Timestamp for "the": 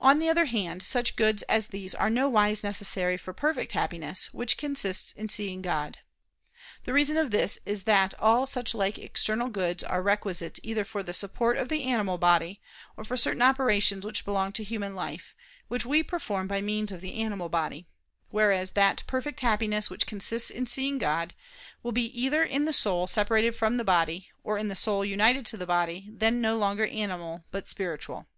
0.20-0.28, 6.84-6.92, 11.02-11.12, 11.68-11.82, 17.00-17.14, 22.66-22.72, 23.78-23.82, 24.68-24.76, 25.56-25.66